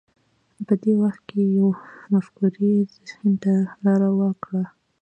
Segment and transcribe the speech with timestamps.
[0.67, 1.73] په دې وخت کې یوې
[2.13, 2.73] مفکورې
[3.07, 3.53] ذهن ته
[3.83, 4.63] لار وکړه